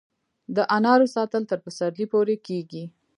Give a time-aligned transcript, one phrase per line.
[0.55, 2.83] د انارو ساتل تر پسرلي پورې کیږي؟